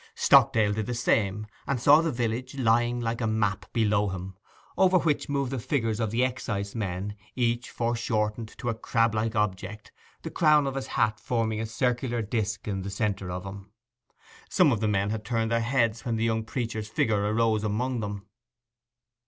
[0.15, 4.35] Stockdale did the same, and saw the village lying like a map below him,
[4.75, 9.91] over which moved the figures of the excisemen, each foreshortened to a crablike object,
[10.23, 13.71] the crown of his hat forming a circular disc in the centre of him.
[14.49, 17.99] Some of the men had turned their heads when the young preacher's figure arose among
[17.99, 18.25] them.